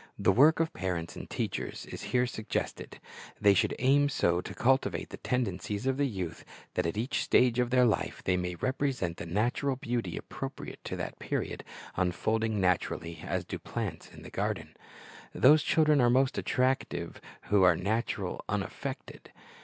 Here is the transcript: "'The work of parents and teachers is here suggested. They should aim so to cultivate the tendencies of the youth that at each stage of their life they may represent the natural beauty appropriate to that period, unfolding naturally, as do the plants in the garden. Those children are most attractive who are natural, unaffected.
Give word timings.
"'The 0.26 0.30
work 0.30 0.60
of 0.60 0.72
parents 0.72 1.16
and 1.16 1.28
teachers 1.28 1.84
is 1.86 2.00
here 2.14 2.28
suggested. 2.28 3.00
They 3.40 3.54
should 3.54 3.74
aim 3.80 4.08
so 4.08 4.40
to 4.40 4.54
cultivate 4.54 5.08
the 5.08 5.16
tendencies 5.16 5.84
of 5.84 5.96
the 5.96 6.06
youth 6.06 6.44
that 6.74 6.86
at 6.86 6.96
each 6.96 7.24
stage 7.24 7.58
of 7.58 7.70
their 7.70 7.84
life 7.84 8.22
they 8.22 8.36
may 8.36 8.54
represent 8.54 9.16
the 9.16 9.26
natural 9.26 9.74
beauty 9.74 10.16
appropriate 10.16 10.78
to 10.84 10.94
that 10.98 11.18
period, 11.18 11.64
unfolding 11.96 12.60
naturally, 12.60 13.18
as 13.26 13.44
do 13.44 13.56
the 13.56 13.68
plants 13.68 14.12
in 14.14 14.22
the 14.22 14.30
garden. 14.30 14.76
Those 15.34 15.64
children 15.64 16.00
are 16.00 16.08
most 16.08 16.38
attractive 16.38 17.20
who 17.46 17.64
are 17.64 17.74
natural, 17.74 18.44
unaffected. 18.48 19.32